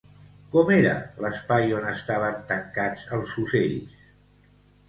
[0.53, 0.93] Com era
[1.25, 3.97] l'espai on estaven tancats els ocells?